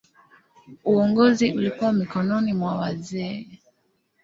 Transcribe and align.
Uongozi 0.83 1.51
ulikuwa 1.51 1.93
mikononi 1.93 2.53
mwa 2.53 2.75
wazee. 2.75 3.45